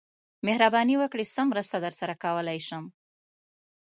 [0.45, 2.83] مهرباني وکړئ څه مرسته درسره کولای شم